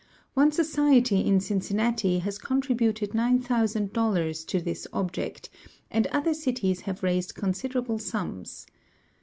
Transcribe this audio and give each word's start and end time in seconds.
One 0.33 0.51
society 0.51 1.19
in 1.19 1.41
Cincinnati 1.41 2.17
has 2.17 2.39
contributed 2.39 3.11
$9,000 3.11 4.47
to 4.47 4.59
this 4.59 4.87
object, 4.91 5.51
and 5.91 6.07
other 6.07 6.33
cities 6.33 6.81
have 6.81 7.03
raised 7.03 7.35
considerable 7.35 7.99
sums. 7.99 8.65